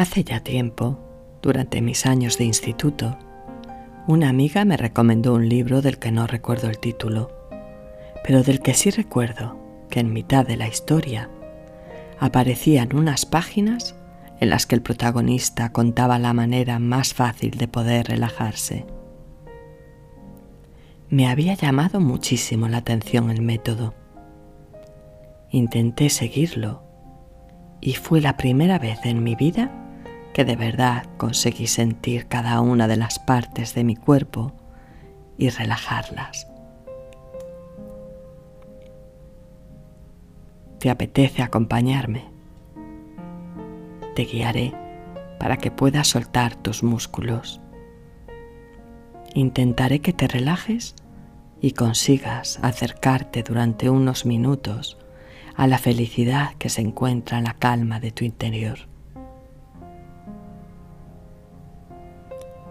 [0.00, 0.98] Hace ya tiempo,
[1.42, 3.18] durante mis años de instituto,
[4.06, 7.30] una amiga me recomendó un libro del que no recuerdo el título,
[8.24, 9.58] pero del que sí recuerdo
[9.90, 11.28] que en mitad de la historia
[12.18, 13.94] aparecían unas páginas
[14.40, 18.86] en las que el protagonista contaba la manera más fácil de poder relajarse.
[21.10, 23.92] Me había llamado muchísimo la atención el método.
[25.50, 26.84] Intenté seguirlo
[27.82, 29.88] y fue la primera vez en mi vida
[30.32, 34.52] que de verdad conseguí sentir cada una de las partes de mi cuerpo
[35.36, 36.46] y relajarlas.
[40.78, 42.24] ¿Te apetece acompañarme?
[44.14, 44.72] Te guiaré
[45.38, 47.60] para que puedas soltar tus músculos.
[49.34, 50.94] Intentaré que te relajes
[51.60, 54.96] y consigas acercarte durante unos minutos
[55.54, 58.78] a la felicidad que se encuentra en la calma de tu interior.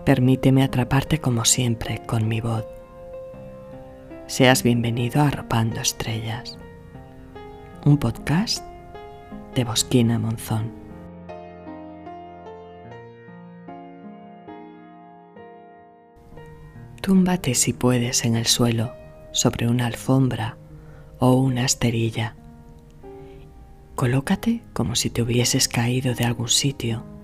[0.10, 2.66] Permíteme atraparte como siempre con mi voz.
[4.26, 6.58] Seas bienvenido a Arropando Estrellas,
[7.86, 8.64] un podcast
[9.54, 10.72] de Bosquina Monzón.
[17.02, 18.92] Túmbate si puedes en el suelo,
[19.32, 20.58] sobre una alfombra
[21.20, 22.36] o una esterilla.
[23.94, 27.19] Colócate como si te hubieses caído de algún sitio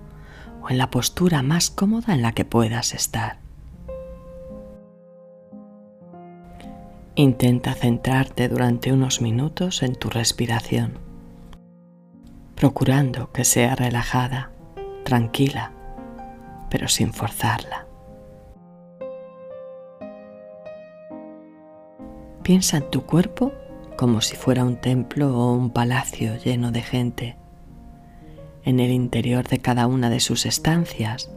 [0.70, 3.38] en la postura más cómoda en la que puedas estar.
[7.14, 10.98] Intenta centrarte durante unos minutos en tu respiración,
[12.54, 14.50] procurando que sea relajada,
[15.04, 15.72] tranquila,
[16.68, 17.86] pero sin forzarla.
[22.42, 23.52] Piensa en tu cuerpo
[23.96, 27.36] como si fuera un templo o un palacio lleno de gente
[28.66, 31.30] en el interior de cada una de sus estancias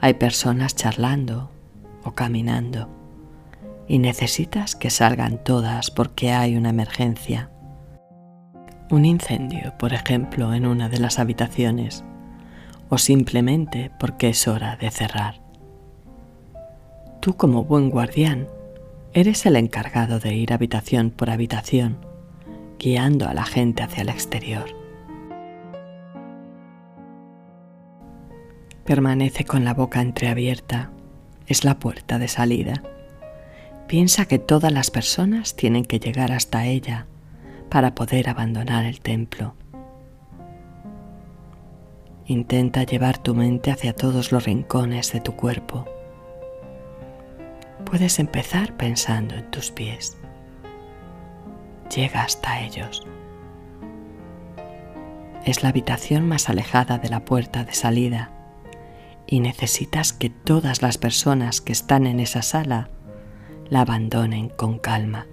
[0.00, 1.48] hay personas charlando
[2.02, 2.88] o caminando
[3.86, 7.48] y necesitas que salgan todas porque hay una emergencia.
[8.90, 12.04] Un incendio, por ejemplo, en una de las habitaciones
[12.88, 15.40] o simplemente porque es hora de cerrar.
[17.20, 18.48] Tú como buen guardián
[19.12, 21.98] eres el encargado de ir habitación por habitación,
[22.80, 24.83] guiando a la gente hacia el exterior.
[28.84, 30.90] Permanece con la boca entreabierta.
[31.46, 32.82] Es la puerta de salida.
[33.88, 37.06] Piensa que todas las personas tienen que llegar hasta ella
[37.70, 39.54] para poder abandonar el templo.
[42.26, 45.86] Intenta llevar tu mente hacia todos los rincones de tu cuerpo.
[47.86, 50.18] Puedes empezar pensando en tus pies.
[51.94, 53.02] Llega hasta ellos.
[55.46, 58.30] Es la habitación más alejada de la puerta de salida
[59.26, 62.90] y necesitas que todas las personas que están en esa sala
[63.68, 65.26] la abandonen con calma.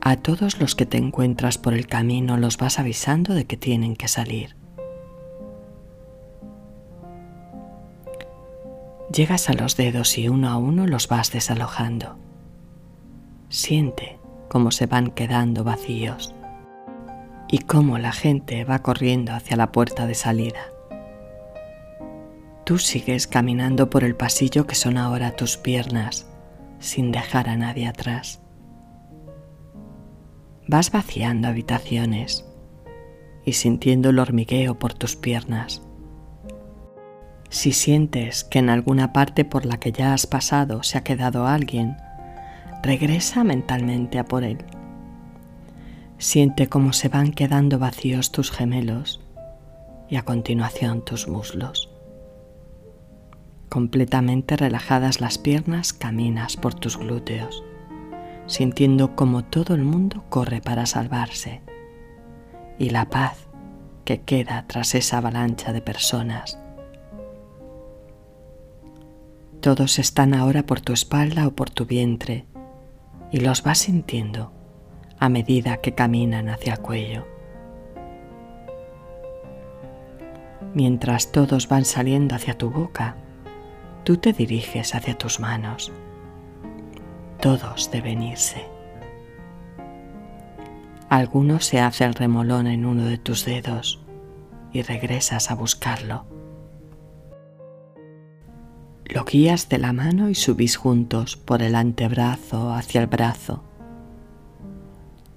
[0.00, 3.94] A todos los que te encuentras por el camino los vas avisando de que tienen
[3.94, 4.56] que salir.
[9.14, 12.16] Llegas a los dedos y uno a uno los vas desalojando.
[13.48, 14.18] Siente
[14.48, 16.34] cómo se van quedando vacíos
[17.52, 20.72] y cómo la gente va corriendo hacia la puerta de salida.
[22.64, 26.26] Tú sigues caminando por el pasillo que son ahora tus piernas,
[26.78, 28.40] sin dejar a nadie atrás.
[30.66, 32.46] Vas vaciando habitaciones
[33.44, 35.82] y sintiendo el hormigueo por tus piernas.
[37.50, 41.46] Si sientes que en alguna parte por la que ya has pasado se ha quedado
[41.46, 41.98] alguien,
[42.82, 44.64] regresa mentalmente a por él
[46.22, 49.20] Siente cómo se van quedando vacíos tus gemelos
[50.08, 51.90] y a continuación tus muslos.
[53.68, 57.64] Completamente relajadas las piernas, caminas por tus glúteos,
[58.46, 61.60] sintiendo como todo el mundo corre para salvarse
[62.78, 63.48] y la paz
[64.04, 66.56] que queda tras esa avalancha de personas.
[69.60, 72.46] Todos están ahora por tu espalda o por tu vientre
[73.32, 74.61] y los vas sintiendo
[75.22, 77.24] a medida que caminan hacia el cuello.
[80.74, 83.14] Mientras todos van saliendo hacia tu boca,
[84.02, 85.92] tú te diriges hacia tus manos.
[87.40, 88.66] Todos deben irse.
[91.08, 94.02] Alguno se hace el remolón en uno de tus dedos
[94.72, 96.26] y regresas a buscarlo.
[99.04, 103.62] Lo guías de la mano y subís juntos por el antebrazo hacia el brazo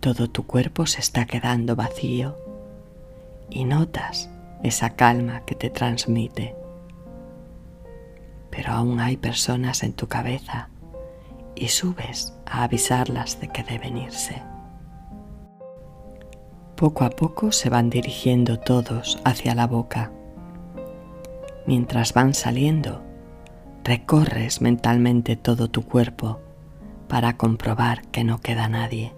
[0.05, 2.37] todo tu cuerpo se está quedando vacío
[3.49, 4.29] y notas
[4.61, 6.55] esa calma que te transmite.
[8.51, 10.69] Pero aún hay personas en tu cabeza
[11.55, 14.43] y subes a avisarlas de que deben irse.
[16.75, 20.11] Poco a poco se van dirigiendo todos hacia la boca.
[21.65, 23.01] Mientras van saliendo,
[23.83, 26.41] recorres mentalmente todo tu cuerpo
[27.07, 29.14] para comprobar que no queda nadie,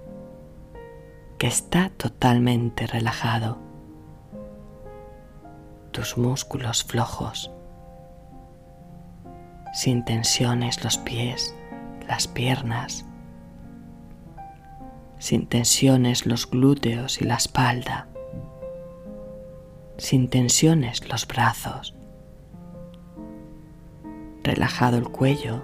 [1.37, 3.59] que está totalmente relajado.
[5.91, 7.51] Tus músculos flojos,
[9.73, 11.53] sin tensiones los pies,
[12.07, 13.05] las piernas,
[15.19, 18.07] sin tensiones los glúteos y la espalda,
[19.97, 21.95] sin tensiones los brazos,
[24.43, 25.63] relajado el cuello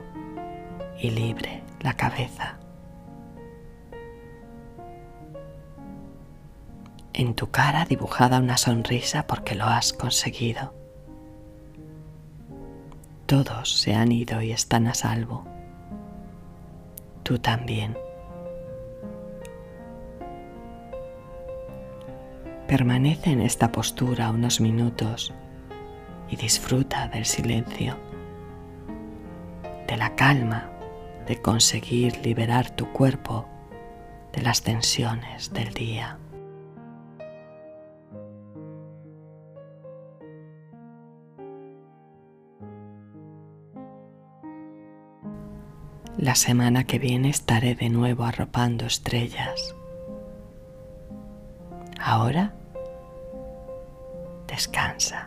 [0.99, 2.62] y libre la cabeza.
[7.15, 10.73] En tu cara dibujada una sonrisa porque lo has conseguido.
[13.27, 15.45] Todos se han ido y están a salvo.
[17.21, 17.95] Tú también.
[22.67, 25.33] Permanece en esta postura unos minutos
[26.29, 27.95] y disfruta del silencio,
[29.87, 30.71] de la calma
[31.27, 33.45] de conseguir liberar tu cuerpo
[34.31, 36.17] de las tensiones del día.
[46.17, 49.75] La semana que viene estaré de nuevo arropando estrellas.
[51.99, 52.53] Ahora
[54.47, 55.22] descansa.